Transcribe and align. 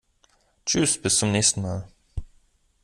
Tschüss, 0.65 0.99
bis 0.99 1.19
zum 1.19 1.31
nächsen 1.31 1.61
Mal! 1.61 1.87